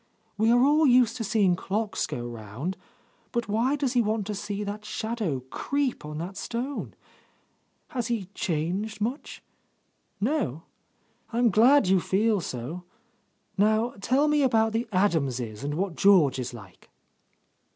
[0.35, 2.75] We are all used to seeing clocks go round,
[3.31, 6.95] but why does he want to see that shadow creep on that stone?
[7.89, 9.43] Has he changed much?
[10.19, 10.63] No?
[11.31, 12.83] I'm glad you feel so.
[13.59, 16.89] Now tell me about the Adamses and what George is like."